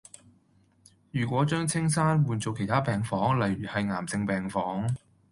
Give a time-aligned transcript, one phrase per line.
[1.11, 4.87] 如果將青山換做其他病房例如係癌症病房